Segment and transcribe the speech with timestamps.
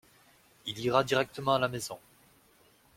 [0.65, 1.99] Il ira directement à la maison.